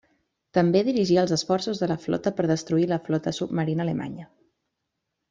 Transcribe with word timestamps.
També 0.57 0.79
dirigí 0.85 1.17
els 1.23 1.33
esforços 1.35 1.81
de 1.83 1.89
la 1.91 1.97
Flota 2.05 2.33
per 2.39 2.45
destruir 2.53 2.87
la 2.93 2.99
flota 3.09 3.35
submarina 3.41 3.85
alemanya. 3.87 4.27